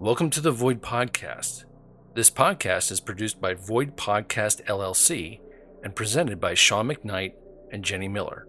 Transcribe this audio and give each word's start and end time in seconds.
Welcome 0.00 0.30
to 0.30 0.40
the 0.40 0.52
Void 0.52 0.80
Podcast. 0.80 1.64
This 2.14 2.30
podcast 2.30 2.92
is 2.92 3.00
produced 3.00 3.40
by 3.40 3.54
Void 3.54 3.96
Podcast 3.96 4.64
LLC 4.66 5.40
and 5.82 5.96
presented 5.96 6.38
by 6.38 6.54
Sean 6.54 6.88
McKnight 6.88 7.32
and 7.72 7.84
Jenny 7.84 8.06
Miller. 8.06 8.46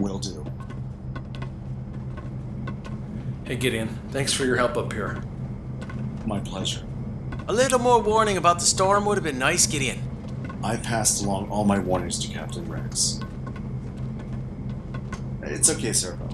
Will 0.00 0.18
do. 0.18 0.42
Hey 3.44 3.56
Gideon, 3.56 3.88
thanks 4.08 4.32
for 4.32 4.46
your 4.46 4.56
help 4.56 4.78
up 4.78 4.90
here. 4.90 5.22
My 6.24 6.40
pleasure. 6.40 6.86
A 7.46 7.52
little 7.52 7.78
more 7.78 8.00
warning 8.00 8.38
about 8.38 8.58
the 8.58 8.64
storm 8.64 9.04
would 9.04 9.18
have 9.18 9.24
been 9.24 9.38
nice, 9.38 9.66
Gideon. 9.66 10.00
I 10.64 10.78
passed 10.78 11.22
along 11.22 11.50
all 11.50 11.64
my 11.64 11.78
warnings 11.78 12.18
to 12.26 12.32
Captain 12.32 12.66
Rex. 12.68 13.20
It's 15.42 15.68
okay, 15.68 15.92
Servo. 15.92 16.26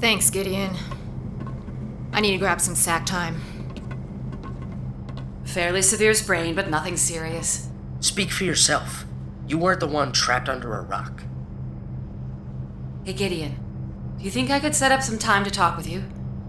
Thanks, 0.00 0.30
Gideon. 0.30 0.74
I 2.12 2.20
need 2.20 2.32
to 2.32 2.38
grab 2.38 2.60
some 2.60 2.74
sack 2.74 3.06
time. 3.06 3.40
Fairly 5.44 5.82
severe 5.82 6.14
sprain, 6.14 6.54
but 6.54 6.70
nothing 6.70 6.96
serious. 6.96 7.68
Speak 8.00 8.30
for 8.30 8.44
yourself. 8.44 9.04
You 9.48 9.58
weren't 9.58 9.80
the 9.80 9.86
one 9.86 10.12
trapped 10.12 10.48
under 10.48 10.74
a 10.74 10.82
rock. 10.82 11.22
Hey, 13.04 13.12
Gideon. 13.12 13.56
Do 14.18 14.24
you 14.24 14.30
think 14.30 14.50
I 14.50 14.60
could 14.60 14.74
set 14.74 14.92
up 14.92 15.02
some 15.02 15.18
time 15.18 15.44
to 15.44 15.50
talk 15.50 15.76
with 15.76 15.88
you? 15.88 16.04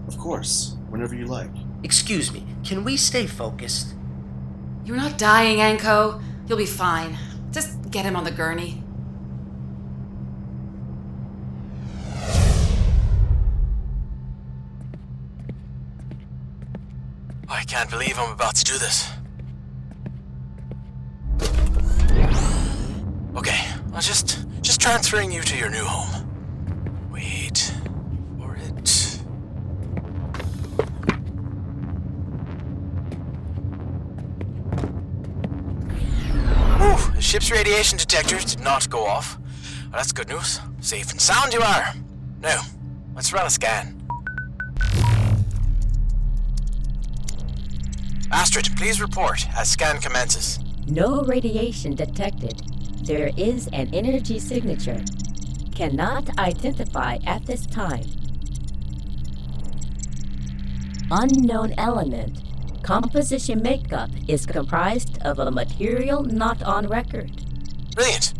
Of 0.08 0.18
course, 0.18 0.76
whenever 0.88 1.14
you 1.14 1.26
like. 1.26 1.50
Excuse 1.82 2.32
me, 2.32 2.44
can 2.64 2.82
we 2.82 2.96
stay 2.96 3.26
focused? 3.26 3.94
You're 4.84 4.96
not 4.96 5.18
dying, 5.18 5.60
Anko. 5.60 6.20
You'll 6.46 6.58
be 6.58 6.66
fine. 6.66 7.16
Just 7.50 7.90
get 7.90 8.04
him 8.04 8.16
on 8.16 8.24
the 8.24 8.30
gurney. 8.30 8.82
Can't 17.68 17.90
believe 17.90 18.18
I'm 18.18 18.32
about 18.32 18.56
to 18.56 18.64
do 18.64 18.78
this. 18.78 19.10
Okay, 23.36 23.60
I'll 23.92 24.00
just 24.00 24.46
just 24.62 24.80
transferring 24.80 25.30
you 25.30 25.42
to 25.42 25.56
your 25.56 25.68
new 25.68 25.84
home. 25.84 27.10
Wait 27.12 27.74
for 28.38 28.56
it. 28.56 29.20
Whew, 36.78 37.14
the 37.14 37.20
ship's 37.20 37.50
radiation 37.50 37.98
detectors 37.98 38.46
did 38.46 38.60
not 38.64 38.88
go 38.88 39.04
off. 39.04 39.38
Well, 39.38 39.92
that's 39.92 40.12
good 40.12 40.28
news. 40.28 40.58
Safe 40.80 41.10
and 41.10 41.20
sound 41.20 41.52
you 41.52 41.60
are. 41.60 41.94
Now, 42.40 42.62
let's 43.14 43.32
run 43.32 43.46
a 43.46 43.50
scan. 43.50 43.97
Astrid, 48.30 48.68
please 48.76 49.00
report 49.00 49.46
as 49.56 49.70
scan 49.70 49.98
commences. 50.00 50.58
No 50.86 51.22
radiation 51.22 51.94
detected. 51.94 52.60
There 53.02 53.30
is 53.38 53.68
an 53.72 53.88
energy 53.94 54.38
signature. 54.38 55.02
Cannot 55.74 56.38
identify 56.38 57.18
at 57.24 57.46
this 57.46 57.64
time. 57.66 58.04
Unknown 61.10 61.72
element. 61.78 62.42
Composition 62.82 63.62
makeup 63.62 64.10
is 64.28 64.44
comprised 64.44 65.18
of 65.22 65.38
a 65.38 65.50
material 65.50 66.22
not 66.22 66.62
on 66.62 66.86
record. 66.86 67.30
Brilliant. 67.94 68.34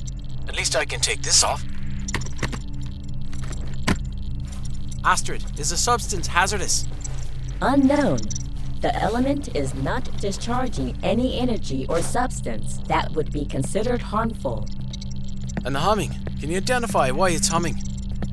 At 0.49 0.57
least 0.57 0.77
I 0.77 0.85
can 0.85 1.01
take 1.01 1.23
this 1.23 1.43
off. 1.43 1.65
Astrid, 5.03 5.45
is 5.59 5.71
the 5.71 5.77
substance 5.79 6.27
hazardous? 6.27 6.87
Unknown. 7.63 8.19
The 8.81 8.95
element 8.95 9.57
is 9.57 9.75
not 9.75 10.05
discharging 10.19 10.97
any 11.03 11.37
energy 11.39 11.85
or 11.89 12.01
substance 12.01 12.79
that 12.87 13.11
would 13.13 13.33
be 13.33 13.45
considered 13.45 14.01
harmful. 14.01 14.69
And 15.65 15.75
the 15.75 15.81
humming. 15.81 16.15
Can 16.39 16.51
you 16.51 16.59
identify 16.59 17.11
why 17.11 17.31
it's 17.31 17.49
humming? 17.49 17.75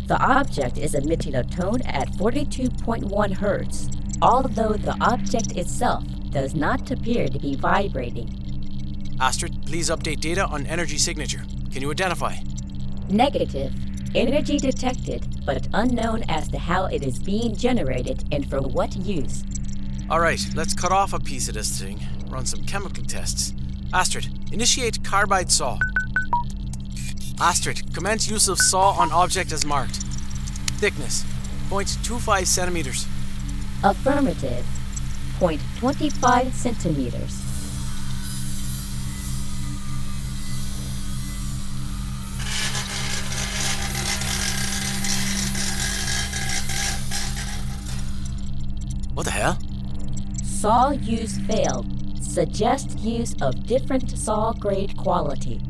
The 0.05 0.21
object 0.21 0.77
is 0.77 0.93
emitting 0.93 1.33
a 1.33 1.43
tone 1.43 1.81
at 1.81 2.09
42.1 2.11 3.33
hertz, 3.33 3.89
although 4.21 4.73
the 4.73 4.95
object 5.01 5.53
itself 5.53 6.03
does 6.29 6.53
not 6.53 6.91
appear 6.91 7.27
to 7.27 7.39
be 7.39 7.55
vibrating. 7.55 9.17
Astrid, 9.19 9.65
please 9.65 9.89
update 9.89 10.19
data 10.19 10.45
on 10.45 10.67
energy 10.67 10.99
signature. 10.99 11.43
Can 11.71 11.81
you 11.81 11.89
identify? 11.89 12.35
Negative. 13.09 13.73
Energy 14.13 14.59
detected, 14.59 15.25
but 15.43 15.67
unknown 15.73 16.23
as 16.29 16.47
to 16.49 16.59
how 16.59 16.85
it 16.85 17.03
is 17.03 17.17
being 17.17 17.55
generated 17.55 18.25
and 18.31 18.47
for 18.47 18.61
what 18.61 18.95
use. 18.95 19.43
Alright, 20.07 20.45
let's 20.53 20.75
cut 20.75 20.91
off 20.91 21.13
a 21.13 21.19
piece 21.19 21.47
of 21.47 21.55
this 21.55 21.81
thing, 21.81 21.99
run 22.27 22.45
some 22.45 22.63
chemical 22.63 23.03
tests. 23.03 23.53
Astrid, 23.91 24.29
initiate 24.51 25.03
carbide 25.03 25.51
saw. 25.51 25.79
Astrid, 27.41 27.91
commence 27.91 28.29
use 28.29 28.47
of 28.47 28.59
saw 28.59 28.91
on 28.91 29.11
object 29.11 29.51
as 29.51 29.65
marked. 29.65 29.95
Thickness 30.77 31.23
0.25 31.69 32.45
centimeters. 32.45 33.07
Affirmative. 33.83 34.63
0.25 35.39 36.53
centimeters. 36.53 37.41
What 49.15 49.25
the 49.25 49.31
hell? 49.31 49.57
Saw 50.65 50.89
use 50.89 51.37
failed. 51.45 51.85
Suggest 52.19 52.97
use 52.97 53.35
of 53.39 53.67
different 53.67 54.17
saw 54.17 54.51
grade 54.51 54.97
quality. 54.97 55.61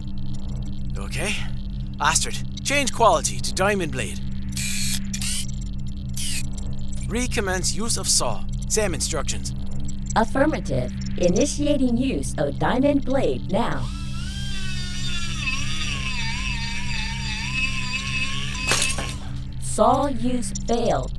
Okay. 0.98 1.36
Astrid, 2.00 2.64
change 2.64 2.94
quality 2.94 3.42
to 3.42 3.54
diamond 3.54 3.92
blade. 3.92 4.22
Recommence 7.10 7.76
use 7.76 7.98
of 7.98 8.08
saw. 8.08 8.46
Same 8.70 8.94
instructions. 8.94 9.54
Affirmative. 10.16 10.94
Initiating 11.18 11.98
use 11.98 12.34
of 12.38 12.58
diamond 12.58 13.04
blade 13.04 13.52
now. 13.52 13.86
Saw 19.62 20.08
use 20.08 20.54
failed. 20.70 21.12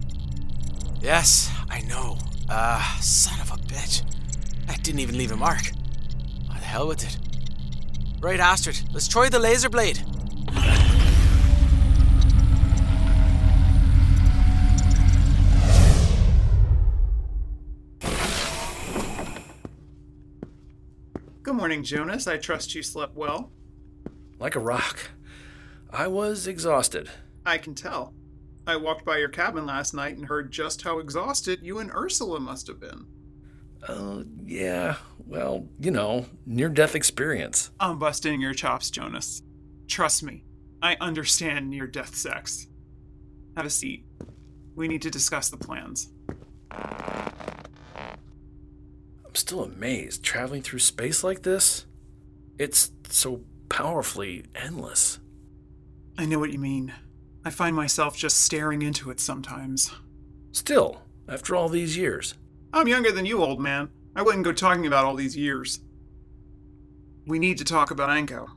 Yes, 1.03 1.51
I 1.69 1.83
know. 1.83 2.17
Ah, 2.49 2.97
son 3.01 3.41
of 3.41 3.46
Bitch. 3.69 4.03
That 4.67 4.83
didn't 4.83 5.01
even 5.01 5.19
leave 5.19 5.33
a 5.33 5.37
mark. 5.37 5.71
What 6.47 6.59
the 6.59 6.65
hell 6.65 6.89
with 6.89 7.05
it. 7.05 7.19
Right, 8.21 8.41
Astrid, 8.41 8.81
let's 8.93 9.09
try 9.09 9.29
the 9.29 9.39
laser 9.39 9.69
blade. 9.69 10.03
Good 21.43 21.55
morning, 21.55 21.85
Jonas. 21.85 22.27
I 22.27 22.39
trust 22.39 22.75
you 22.75 22.83
slept 22.83 23.15
well. 23.15 23.53
Like 24.41 24.57
a 24.57 24.61
rock. 24.61 25.11
I 25.91 26.09
was 26.09 26.47
exhausted. 26.47 27.09
I 27.45 27.59
can 27.59 27.75
tell. 27.75 28.15
I 28.67 28.77
walked 28.77 29.05
by 29.05 29.19
your 29.19 29.29
cabin 29.29 29.65
last 29.65 29.95
night 29.95 30.17
and 30.17 30.27
heard 30.27 30.51
just 30.51 30.83
how 30.83 30.99
exhausted 30.99 31.61
you 31.63 31.79
and 31.79 31.93
Ursula 31.93 32.41
must 32.41 32.67
have 32.67 32.81
been. 32.81 33.07
Uh, 33.87 34.23
yeah, 34.45 34.97
well, 35.27 35.67
you 35.81 35.91
know, 35.91 36.27
near 36.45 36.69
death 36.69 36.95
experience. 36.95 37.71
I'm 37.79 37.99
busting 37.99 38.41
your 38.41 38.55
chops, 38.55 38.91
Jonas. 38.91 39.43
Trust 39.89 40.23
me, 40.23 40.45
I 40.83 40.97
understand 41.01 41.71
near 41.71 41.87
death 41.87 42.15
sex. 42.15 42.67
Have 43.57 43.67
a 43.67 43.71
seat. 43.71 44.05
We 44.75 44.89
need 44.89 45.03
to 45.03 45.11
discuss 45.11 45.49
the 45.49 45.57
plans. 45.57 46.11
I'm 46.71 47.35
still 49.35 49.63
amazed 49.63 50.23
traveling 50.23 50.63
through 50.63 50.81
space 50.81 51.23
like 51.23 51.43
this. 51.43 51.87
It's 52.59 52.91
so 53.09 53.43
powerfully 53.69 54.45
endless. 54.55 55.19
I 56.19 56.27
know 56.27 56.39
what 56.39 56.53
you 56.53 56.59
mean. 56.59 56.93
I 57.45 57.51
find 57.51 57.77
myself 57.77 58.17
just 58.17 58.43
staring 58.43 58.83
into 58.83 59.11
it 59.11 59.21
sometimes. 59.21 59.93
Still, 60.53 61.03
after 61.29 61.55
all 61.55 61.69
these 61.69 61.97
years. 61.97 62.35
I'm 62.77 62.89
younger 62.89 63.11
than 63.11 63.25
you, 63.25 63.43
old 63.43 63.59
man. 63.59 63.89
I 64.15 64.21
wouldn't 64.21 64.45
go 64.45 64.53
talking 64.53 64.87
about 64.87 65.07
all 65.07 65.15
these 65.15 65.35
years. 65.35 65.81
We 67.27 67.39
need 67.39 67.57
to 67.59 67.65
talk 67.65 67.91
about 67.91 68.11
Anko. 68.11 68.51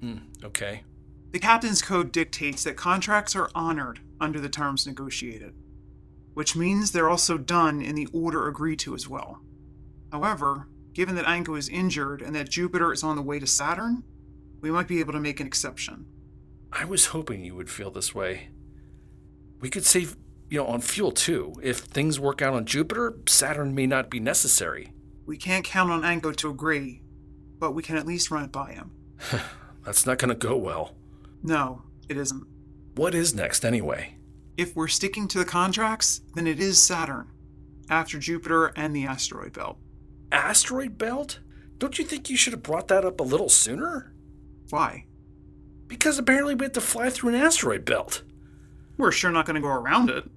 Hmm, 0.00 0.16
okay. 0.42 0.82
The 1.30 1.38
Captain's 1.38 1.80
Code 1.80 2.10
dictates 2.10 2.64
that 2.64 2.76
contracts 2.76 3.36
are 3.36 3.50
honored 3.54 4.00
under 4.20 4.40
the 4.40 4.48
terms 4.48 4.84
negotiated, 4.84 5.54
which 6.34 6.56
means 6.56 6.90
they're 6.90 7.08
also 7.08 7.38
done 7.38 7.80
in 7.80 7.94
the 7.94 8.08
order 8.12 8.48
agreed 8.48 8.80
to 8.80 8.96
as 8.96 9.08
well. 9.08 9.40
However, 10.10 10.66
given 10.92 11.14
that 11.14 11.28
Anko 11.28 11.54
is 11.54 11.68
injured 11.68 12.20
and 12.20 12.34
that 12.34 12.50
Jupiter 12.50 12.92
is 12.92 13.04
on 13.04 13.14
the 13.14 13.22
way 13.22 13.38
to 13.38 13.46
Saturn, 13.46 14.02
we 14.60 14.72
might 14.72 14.88
be 14.88 14.98
able 14.98 15.12
to 15.12 15.20
make 15.20 15.38
an 15.38 15.46
exception. 15.46 16.06
I 16.72 16.84
was 16.84 17.06
hoping 17.06 17.44
you 17.44 17.54
would 17.54 17.70
feel 17.70 17.92
this 17.92 18.12
way. 18.12 18.48
We 19.60 19.70
could 19.70 19.84
save, 19.84 20.16
you 20.52 20.58
know, 20.58 20.66
on 20.66 20.82
fuel 20.82 21.10
too. 21.10 21.54
If 21.62 21.78
things 21.78 22.20
work 22.20 22.42
out 22.42 22.52
on 22.52 22.66
Jupiter, 22.66 23.16
Saturn 23.26 23.74
may 23.74 23.86
not 23.86 24.10
be 24.10 24.20
necessary. 24.20 24.92
We 25.24 25.38
can't 25.38 25.64
count 25.64 25.90
on 25.90 26.04
Anko 26.04 26.32
to 26.32 26.50
agree, 26.50 27.00
but 27.58 27.72
we 27.72 27.82
can 27.82 27.96
at 27.96 28.06
least 28.06 28.30
run 28.30 28.44
it 28.44 28.52
by 28.52 28.72
him. 28.72 28.90
That's 29.86 30.04
not 30.04 30.18
going 30.18 30.28
to 30.28 30.34
go 30.34 30.54
well. 30.58 30.94
No, 31.42 31.84
it 32.06 32.18
isn't. 32.18 32.46
What 32.94 33.14
is 33.14 33.34
next 33.34 33.64
anyway? 33.64 34.16
If 34.58 34.76
we're 34.76 34.88
sticking 34.88 35.26
to 35.28 35.38
the 35.38 35.46
contracts, 35.46 36.20
then 36.34 36.46
it 36.46 36.60
is 36.60 36.78
Saturn, 36.78 37.30
after 37.88 38.18
Jupiter 38.18 38.74
and 38.76 38.94
the 38.94 39.06
asteroid 39.06 39.54
belt. 39.54 39.78
Asteroid 40.30 40.98
belt? 40.98 41.40
Don't 41.78 41.98
you 41.98 42.04
think 42.04 42.28
you 42.28 42.36
should 42.36 42.52
have 42.52 42.62
brought 42.62 42.88
that 42.88 43.06
up 43.06 43.20
a 43.20 43.24
little 43.24 43.48
sooner? 43.48 44.12
Why? 44.68 45.06
Because 45.86 46.18
apparently 46.18 46.54
we 46.54 46.66
have 46.66 46.72
to 46.72 46.82
fly 46.82 47.08
through 47.08 47.30
an 47.30 47.40
asteroid 47.40 47.86
belt. 47.86 48.22
We're 48.98 49.12
sure 49.12 49.30
not 49.30 49.46
going 49.46 49.54
to 49.54 49.62
go 49.62 49.68
around 49.68 50.10
it. 50.10 50.28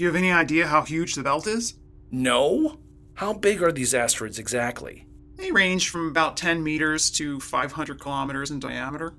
Do 0.00 0.04
you 0.04 0.08
have 0.08 0.16
any 0.16 0.32
idea 0.32 0.66
how 0.66 0.80
huge 0.80 1.14
the 1.14 1.22
belt 1.22 1.46
is? 1.46 1.74
No? 2.10 2.78
How 3.16 3.34
big 3.34 3.62
are 3.62 3.70
these 3.70 3.92
asteroids 3.92 4.38
exactly? 4.38 5.06
They 5.34 5.52
range 5.52 5.90
from 5.90 6.08
about 6.08 6.38
10 6.38 6.62
meters 6.62 7.10
to 7.10 7.38
500 7.38 8.00
kilometers 8.00 8.50
in 8.50 8.60
diameter. 8.60 9.12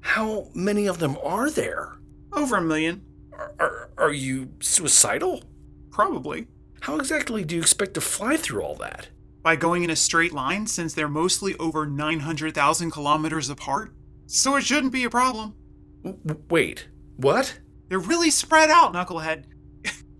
How 0.00 0.48
many 0.54 0.86
of 0.86 1.00
them 1.00 1.16
are 1.24 1.50
there? 1.50 1.98
Over 2.32 2.58
a 2.58 2.62
million. 2.62 3.04
Are, 3.32 3.52
are, 3.58 3.90
are 3.98 4.12
you 4.12 4.50
suicidal? 4.60 5.42
Probably. 5.90 6.46
How 6.82 6.98
exactly 6.98 7.42
do 7.42 7.56
you 7.56 7.60
expect 7.60 7.94
to 7.94 8.00
fly 8.00 8.36
through 8.36 8.62
all 8.62 8.76
that? 8.76 9.08
By 9.42 9.56
going 9.56 9.82
in 9.82 9.90
a 9.90 9.96
straight 9.96 10.32
line, 10.32 10.68
since 10.68 10.94
they're 10.94 11.08
mostly 11.08 11.56
over 11.56 11.84
900,000 11.84 12.92
kilometers 12.92 13.50
apart. 13.50 13.92
So 14.26 14.54
it 14.54 14.62
shouldn't 14.62 14.92
be 14.92 15.02
a 15.02 15.10
problem. 15.10 15.56
W- 16.04 16.44
wait, 16.48 16.86
what? 17.16 17.58
They're 17.88 17.98
really 17.98 18.30
spread 18.30 18.70
out, 18.70 18.92
Knucklehead. 18.92 19.46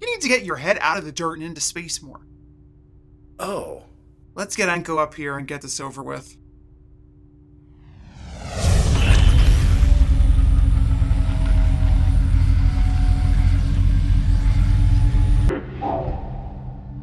You 0.00 0.14
need 0.14 0.20
to 0.22 0.28
get 0.28 0.44
your 0.44 0.56
head 0.56 0.78
out 0.80 0.98
of 0.98 1.04
the 1.04 1.12
dirt 1.12 1.34
and 1.34 1.42
into 1.42 1.60
space 1.60 2.02
more. 2.02 2.20
Oh. 3.38 3.84
Let's 4.38 4.54
get 4.54 4.68
Anko 4.68 4.98
up 4.98 5.14
here 5.14 5.36
and 5.36 5.48
get 5.48 5.62
this 5.62 5.80
over 5.80 6.00
with. 6.00 6.36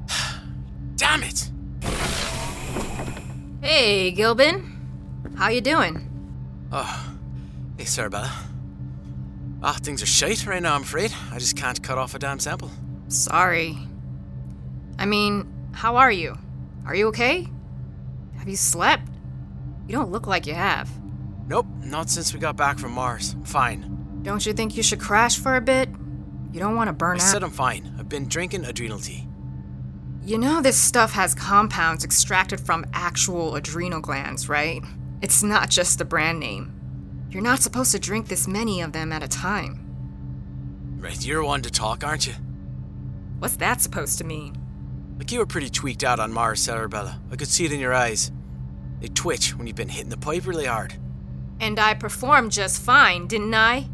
Damn 0.96 1.24
it! 1.24 1.52
Hey, 3.62 4.14
Gilban. 4.16 4.72
How 5.36 5.50
you 5.50 5.60
doing? 5.60 6.10
Oh, 6.72 7.18
hey, 7.78 7.84
Sarabella. 7.84 8.32
Ah, 9.62 9.78
things 9.82 10.02
are 10.02 10.06
shite 10.06 10.48
right 10.48 10.62
now, 10.62 10.76
I'm 10.76 10.84
afraid. 10.84 11.14
I 11.34 11.40
just 11.40 11.58
can't 11.58 11.84
cut 11.84 11.98
off 11.98 12.16
a 12.16 12.20
damn 12.20 12.40
sample. 12.40 12.72
Sorry. 13.08 13.78
I 14.98 15.06
mean, 15.06 15.52
how 15.74 15.98
are 15.98 16.12
you? 16.12 16.38
Are 16.86 16.96
you 16.96 17.08
okay? 17.08 17.48
Have 18.38 18.48
you 18.48 18.56
slept? 18.56 19.08
You 19.88 19.94
don't 19.94 20.12
look 20.12 20.28
like 20.28 20.48
you 20.48 20.54
have. 20.54 20.90
Nope, 21.48 21.68
not 21.84 22.10
since 22.10 22.34
we 22.34 22.40
got 22.40 22.56
back 22.56 22.80
from 22.80 22.92
Mars. 22.92 23.34
I'm 23.34 23.46
fine. 23.46 24.20
Don't 24.24 24.46
you 24.46 24.54
think 24.54 24.76
you 24.76 24.84
should 24.84 25.00
crash 25.00 25.38
for 25.38 25.56
a 25.56 25.62
bit? 25.62 25.90
You 26.52 26.60
don't 26.60 26.76
want 26.76 26.88
to 26.88 26.94
burn 26.94 27.18
I 27.18 27.24
out. 27.24 27.28
I 27.28 27.32
said 27.32 27.44
I'm 27.44 27.52
fine. 27.52 27.96
I've 28.00 28.10
been 28.10 28.28
drinking 28.28 28.66
adrenal 28.66 29.00
tea. 29.00 29.28
You 30.24 30.40
know 30.40 30.62
this 30.62 30.78
stuff 30.78 31.12
has 31.12 31.36
compounds 31.36 32.04
extracted 32.04 32.60
from 32.60 32.86
actual 32.94 33.56
adrenal 33.56 34.02
glands, 34.02 34.50
right? 34.50 34.82
It's 35.22 35.44
not 35.44 35.70
just 35.70 36.00
the 36.00 36.06
brand 36.06 36.40
name. 36.40 36.72
You're 37.30 37.44
not 37.44 37.62
supposed 37.62 37.92
to 37.92 38.00
drink 38.00 38.28
this 38.28 38.48
many 38.48 38.82
of 38.82 38.92
them 38.92 39.12
at 39.12 39.22
a 39.22 39.28
time. 39.28 39.82
Right, 40.98 41.24
you're 41.24 41.44
one 41.44 41.62
to 41.62 41.70
talk, 41.70 42.04
aren't 42.04 42.26
you? 42.26 42.34
What's 43.40 43.58
that 43.58 43.82
supposed 43.82 44.18
to 44.20 44.24
mean? 44.24 44.58
Like 45.18 45.32
you 45.32 45.40
were 45.40 45.46
pretty 45.46 45.70
tweaked 45.70 46.04
out 46.04 46.20
on 46.20 46.32
Mars, 46.34 46.66
Sarabella. 46.66 47.20
I 47.32 47.36
could 47.36 47.48
see 47.48 47.66
it 47.66 47.72
in 47.72 47.80
your 47.80 47.94
eyes. 47.94 48.32
They 49.00 49.08
twitch 49.08 49.56
when 49.58 49.68
you've 49.68 49.76
been 49.76 49.90
hitting 49.90 50.10
the 50.10 50.18
pipe 50.18 50.46
really 50.46 50.66
hard. 50.66 50.96
And 51.60 51.80
I 51.80 51.94
performed 51.94 52.52
just 52.52 52.82
fine, 52.82 53.28
didn't 53.28 53.54
I? 53.54 53.88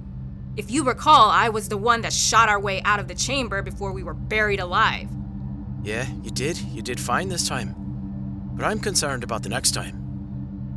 If 0.57 0.69
you 0.69 0.83
recall, 0.83 1.29
I 1.29 1.49
was 1.49 1.69
the 1.69 1.77
one 1.77 2.01
that 2.01 2.13
shot 2.13 2.49
our 2.49 2.59
way 2.59 2.81
out 2.83 2.99
of 2.99 3.07
the 3.07 3.15
chamber 3.15 3.61
before 3.61 3.91
we 3.91 4.03
were 4.03 4.13
buried 4.13 4.59
alive. 4.59 5.07
Yeah, 5.83 6.05
you 6.23 6.31
did. 6.31 6.57
You 6.57 6.81
did 6.81 6.99
fine 6.99 7.29
this 7.29 7.47
time. 7.47 7.75
But 8.53 8.65
I'm 8.65 8.79
concerned 8.79 9.23
about 9.23 9.43
the 9.43 9.49
next 9.49 9.71
time. 9.71 9.97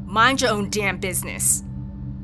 Mind 0.06 0.42
your 0.42 0.50
own 0.50 0.70
damn 0.70 0.98
business. 0.98 1.64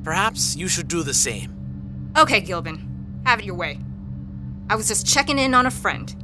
Perhaps 0.04 0.56
you 0.56 0.68
should 0.68 0.88
do 0.88 1.02
the 1.02 1.12
same. 1.12 2.12
Okay, 2.16 2.40
Gilban, 2.40 3.26
have 3.26 3.40
it 3.40 3.44
your 3.44 3.56
way. 3.56 3.78
I 4.70 4.76
was 4.76 4.86
just 4.86 5.04
checking 5.04 5.36
in 5.36 5.52
on 5.52 5.66
a 5.66 5.70
friend. 5.70 6.14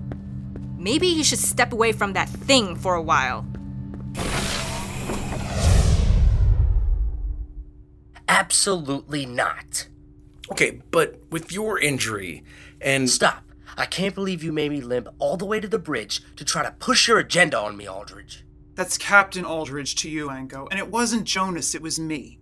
Maybe 0.79 1.09
you 1.09 1.25
should 1.25 1.41
step 1.41 1.73
away 1.73 1.91
from 1.91 2.13
that 2.13 2.29
thing 2.29 2.77
for 2.77 2.95
a 2.95 3.03
while. 3.03 3.45
Absolutely 8.29 9.27
not. 9.27 9.89
Okay, 10.53 10.81
but 10.93 11.21
with 11.29 11.51
your 11.51 11.81
injury 11.81 12.45
and. 12.81 13.11
Stop. 13.11 13.43
I 13.77 13.85
can't 13.85 14.15
believe 14.15 14.45
you 14.45 14.53
made 14.53 14.71
me 14.71 14.81
limp 14.81 15.09
all 15.19 15.37
the 15.37 15.45
way 15.45 15.59
to 15.59 15.67
the 15.67 15.81
bridge 15.81 16.23
to 16.37 16.45
try 16.45 16.63
to 16.63 16.71
push 16.71 17.09
your 17.09 17.19
agenda 17.19 17.59
on 17.59 17.77
me, 17.77 17.89
Aldridge. 17.89 18.45
That's 18.77 18.97
Captain 18.97 19.45
Aldridge 19.45 19.97
to 19.97 20.09
you, 20.09 20.31
Anko, 20.31 20.69
and 20.71 20.79
it 20.79 20.89
wasn't 20.89 21.25
Jonas, 21.25 21.75
it 21.75 21.83
was 21.83 21.99
me. 21.99 22.39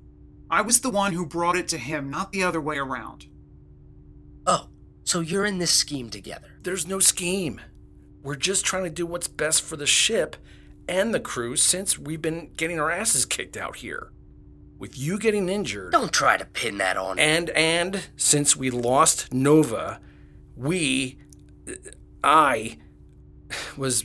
I 0.50 0.60
was 0.60 0.82
the 0.82 0.90
one 0.90 1.14
who 1.14 1.24
brought 1.24 1.56
it 1.56 1.66
to 1.68 1.78
him, 1.78 2.10
not 2.10 2.30
the 2.30 2.44
other 2.44 2.60
way 2.60 2.76
around. 2.76 3.26
So 5.14 5.20
you're 5.20 5.46
in 5.46 5.58
this 5.58 5.70
scheme 5.70 6.10
together. 6.10 6.58
There's 6.60 6.88
no 6.88 6.98
scheme. 6.98 7.60
We're 8.24 8.34
just 8.34 8.64
trying 8.64 8.82
to 8.82 8.90
do 8.90 9.06
what's 9.06 9.28
best 9.28 9.62
for 9.62 9.76
the 9.76 9.86
ship 9.86 10.34
and 10.88 11.14
the 11.14 11.20
crew 11.20 11.54
since 11.54 11.96
we've 11.96 12.20
been 12.20 12.50
getting 12.56 12.80
our 12.80 12.90
asses 12.90 13.24
kicked 13.24 13.56
out 13.56 13.76
here. 13.76 14.10
With 14.76 14.98
you 14.98 15.20
getting 15.20 15.48
injured. 15.48 15.92
Don't 15.92 16.12
try 16.12 16.36
to 16.36 16.44
pin 16.44 16.78
that 16.78 16.96
on 16.96 17.14
me. 17.14 17.22
And 17.22 17.50
and 17.50 18.08
since 18.16 18.56
we 18.56 18.70
lost 18.70 19.32
Nova, 19.32 20.00
we 20.56 21.20
I 22.24 22.78
was 23.76 24.04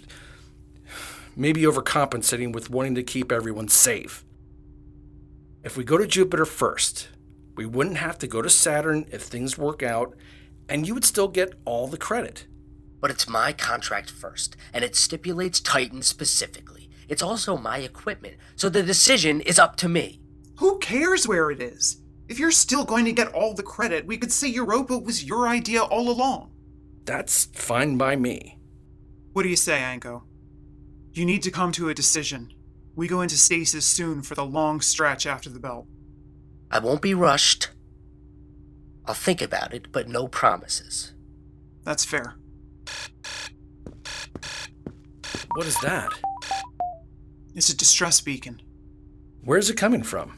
maybe 1.35 1.63
overcompensating 1.63 2.53
with 2.53 2.69
wanting 2.69 2.93
to 2.93 3.01
keep 3.01 3.31
everyone 3.31 3.67
safe. 3.67 4.23
If 5.63 5.75
we 5.75 5.83
go 5.83 5.97
to 5.97 6.05
Jupiter 6.05 6.45
first, 6.45 7.07
we 7.57 7.65
wouldn't 7.65 7.97
have 7.97 8.19
to 8.19 8.27
go 8.27 8.43
to 8.43 8.49
Saturn 8.51 9.07
if 9.11 9.23
things 9.23 9.57
work 9.57 9.81
out, 9.81 10.15
and 10.69 10.87
you 10.87 10.93
would 10.93 11.05
still 11.05 11.27
get 11.27 11.53
all 11.65 11.87
the 11.87 11.97
credit. 11.97 12.45
But 13.01 13.11
it's 13.11 13.27
my 13.27 13.53
contract 13.53 14.09
first, 14.09 14.55
and 14.73 14.83
it 14.83 14.95
stipulates 14.95 15.59
Titan 15.59 16.01
specifically. 16.01 16.89
It's 17.07 17.23
also 17.23 17.57
my 17.57 17.79
equipment, 17.79 18.35
so 18.55 18.69
the 18.69 18.83
decision 18.83 19.41
is 19.41 19.57
up 19.57 19.75
to 19.77 19.89
me. 19.89 20.21
Who 20.59 20.77
cares 20.79 21.27
where 21.27 21.49
it 21.49 21.61
is? 21.61 22.01
If 22.27 22.37
you're 22.37 22.51
still 22.51 22.85
going 22.85 23.05
to 23.05 23.11
get 23.11 23.33
all 23.33 23.55
the 23.55 23.63
credit, 23.63 24.05
we 24.05 24.17
could 24.17 24.31
say 24.31 24.47
Europa 24.47 24.97
was 24.97 25.23
your 25.23 25.47
idea 25.47 25.81
all 25.81 26.09
along. 26.09 26.51
That's 27.05 27.45
fine 27.45 27.97
by 27.97 28.15
me. 28.15 28.59
What 29.33 29.43
do 29.43 29.49
you 29.49 29.55
say, 29.55 29.79
Anko? 29.79 30.25
You 31.13 31.25
need 31.25 31.41
to 31.43 31.51
come 31.51 31.71
to 31.71 31.89
a 31.89 31.93
decision. 31.95 32.53
We 32.95 33.07
go 33.07 33.21
into 33.21 33.37
stasis 33.37 33.85
soon 33.85 34.21
for 34.21 34.35
the 34.35 34.45
long 34.45 34.81
stretch 34.81 35.25
after 35.25 35.49
the 35.49 35.59
belt. 35.59 35.87
I 36.69 36.79
won't 36.79 37.01
be 37.01 37.15
rushed. 37.15 37.69
I'll 39.09 39.15
think 39.15 39.41
about 39.41 39.73
it, 39.73 39.91
but 39.91 40.07
no 40.07 40.27
promises. 40.27 41.13
That's 41.83 42.05
fair. 42.05 42.35
What 45.55 45.65
is 45.65 45.75
that? 45.79 46.11
It's 47.55 47.69
a 47.69 47.75
distress 47.75 48.21
beacon. 48.21 48.61
Where's 49.43 49.67
it 49.67 49.77
coming 49.77 50.03
from? 50.03 50.37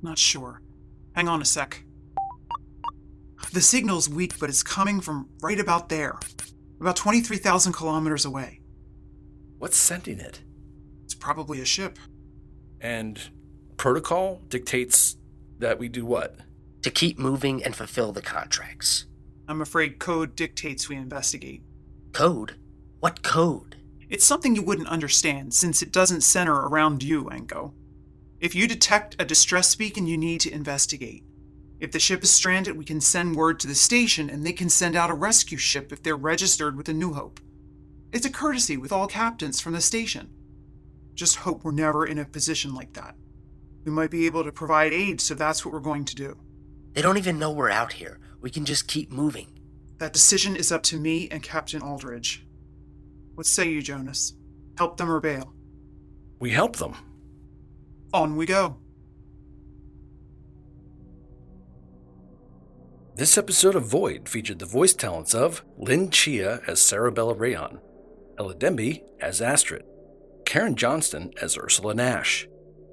Not 0.00 0.16
sure. 0.16 0.62
Hang 1.14 1.28
on 1.28 1.42
a 1.42 1.44
sec. 1.44 1.84
The 3.52 3.60
signal's 3.60 4.08
weak, 4.08 4.38
but 4.40 4.48
it's 4.48 4.62
coming 4.62 5.02
from 5.02 5.28
right 5.42 5.60
about 5.60 5.90
there. 5.90 6.18
About 6.80 6.96
23,000 6.96 7.74
kilometers 7.74 8.24
away. 8.24 8.60
What's 9.58 9.76
sending 9.76 10.18
it? 10.18 10.40
It's 11.04 11.14
probably 11.14 11.60
a 11.60 11.66
ship. 11.66 11.98
And 12.80 13.20
protocol 13.76 14.40
dictates 14.48 15.18
that 15.58 15.78
we 15.78 15.90
do 15.90 16.06
what? 16.06 16.38
To 16.82 16.90
keep 16.90 17.18
moving 17.18 17.62
and 17.62 17.76
fulfill 17.76 18.12
the 18.12 18.22
contracts. 18.22 19.06
I'm 19.46 19.60
afraid 19.60 19.98
code 19.98 20.34
dictates 20.34 20.88
we 20.88 20.96
investigate. 20.96 21.62
Code? 22.12 22.56
What 22.98 23.22
code? 23.22 23.76
It's 24.08 24.26
something 24.26 24.54
you 24.54 24.62
wouldn't 24.62 24.88
understand 24.88 25.54
since 25.54 25.80
it 25.80 25.92
doesn't 25.92 26.22
center 26.22 26.54
around 26.54 27.02
you, 27.02 27.30
Anko. 27.30 27.72
If 28.40 28.54
you 28.56 28.66
detect 28.66 29.14
a 29.20 29.24
distress 29.24 29.74
beacon, 29.76 30.06
you 30.08 30.18
need 30.18 30.40
to 30.40 30.52
investigate. 30.52 31.24
If 31.78 31.92
the 31.92 32.00
ship 32.00 32.24
is 32.24 32.30
stranded, 32.30 32.76
we 32.76 32.84
can 32.84 33.00
send 33.00 33.36
word 33.36 33.60
to 33.60 33.68
the 33.68 33.74
station 33.74 34.28
and 34.28 34.44
they 34.44 34.52
can 34.52 34.68
send 34.68 34.96
out 34.96 35.10
a 35.10 35.14
rescue 35.14 35.58
ship 35.58 35.92
if 35.92 36.02
they're 36.02 36.16
registered 36.16 36.76
with 36.76 36.86
the 36.86 36.92
New 36.92 37.12
Hope. 37.12 37.40
It's 38.12 38.26
a 38.26 38.30
courtesy 38.30 38.76
with 38.76 38.92
all 38.92 39.06
captains 39.06 39.60
from 39.60 39.72
the 39.72 39.80
station. 39.80 40.30
Just 41.14 41.36
hope 41.36 41.64
we're 41.64 41.72
never 41.72 42.06
in 42.06 42.18
a 42.18 42.24
position 42.24 42.74
like 42.74 42.92
that. 42.94 43.14
We 43.84 43.92
might 43.92 44.10
be 44.10 44.26
able 44.26 44.44
to 44.44 44.52
provide 44.52 44.92
aid, 44.92 45.20
so 45.20 45.34
that's 45.34 45.64
what 45.64 45.72
we're 45.72 45.80
going 45.80 46.04
to 46.04 46.14
do. 46.14 46.36
They 46.92 47.02
don't 47.02 47.18
even 47.18 47.38
know 47.38 47.50
we're 47.50 47.70
out 47.70 47.94
here. 47.94 48.18
We 48.40 48.50
can 48.50 48.64
just 48.64 48.88
keep 48.88 49.10
moving. 49.10 49.58
That 49.98 50.12
decision 50.12 50.56
is 50.56 50.72
up 50.72 50.82
to 50.84 50.98
me 50.98 51.28
and 51.30 51.42
Captain 51.42 51.80
Aldridge. 51.80 52.46
What 53.34 53.46
say 53.46 53.70
you, 53.70 53.80
Jonas? 53.80 54.34
Help 54.76 54.96
them 54.96 55.10
or 55.10 55.20
bail? 55.20 55.54
We 56.38 56.50
help 56.50 56.76
them. 56.76 56.96
On 58.12 58.36
we 58.36 58.46
go. 58.46 58.76
This 63.14 63.38
episode 63.38 63.74
of 63.74 63.86
Void 63.86 64.28
featured 64.28 64.58
the 64.58 64.66
voice 64.66 64.94
talents 64.94 65.34
of 65.34 65.64
Lynn 65.76 66.10
Chia 66.10 66.62
as 66.66 66.80
Sarabella 66.80 67.38
Rayon, 67.38 67.78
Ella 68.38 68.54
Demby 68.54 69.02
as 69.20 69.40
Astrid, 69.40 69.84
Karen 70.44 70.74
Johnston 70.74 71.30
as 71.40 71.56
Ursula 71.56 71.94
Nash, 71.94 72.48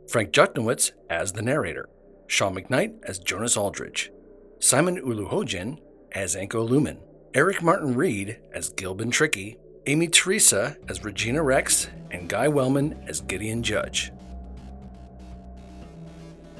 Frank 0.10 0.32
Jutnowitz 0.32 0.92
as 1.10 1.32
the 1.32 1.42
narrator, 1.42 1.90
Sean 2.30 2.56
McKnight 2.56 2.94
as 3.04 3.18
Jonas 3.18 3.58
Aldridge, 3.58 4.12
Simon 4.60 5.02
Uluhojin 5.02 5.80
as 6.12 6.36
Anko 6.36 6.62
Lumen, 6.64 7.00
Eric 7.34 7.64
Martin 7.64 7.96
Reed 7.96 8.40
as 8.54 8.72
Gilban 8.72 9.12
Tricky, 9.12 9.58
Amy 9.88 10.08
Teresa 10.08 10.78
as 10.88 11.04
Regina 11.04 11.42
Rex, 11.42 11.90
and 12.12 12.30
Guy 12.30 12.48
Wellman 12.48 13.04
as 13.08 13.22
Gideon 13.22 13.64
Judge. 13.64 14.12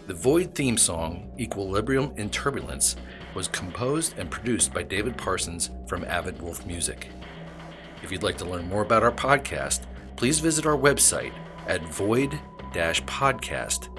The 0.08 0.16
Void 0.16 0.56
theme 0.56 0.76
song, 0.76 1.32
Equilibrium 1.40 2.14
in 2.18 2.32
Turbulence, 2.32 2.96
was 3.36 3.48
composed 3.48 4.18
and 4.18 4.32
produced 4.32 4.74
by 4.74 4.82
David 4.82 5.16
Parsons 5.18 5.70
from 5.86 6.04
Avid 6.06 6.42
Wolf 6.42 6.66
Music. 6.66 7.10
If 8.02 8.12
you'd 8.12 8.24
like 8.24 8.40
to 8.40 8.46
learn 8.46 8.68
more 8.68 8.82
about 8.82 9.04
our 9.04 9.12
podcast, 9.12 9.82
please 10.16 10.40
visit 10.40 10.66
our 10.66 10.78
website 10.78 11.34
at 11.68 11.84
void 11.84 12.32
podcast.com. 12.74 13.90